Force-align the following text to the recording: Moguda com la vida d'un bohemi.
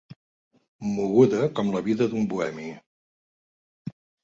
Moguda 0.93 1.43
com 1.59 1.69
la 1.77 1.83
vida 1.89 2.09
d'un 2.15 2.27
bohemi. 2.33 2.67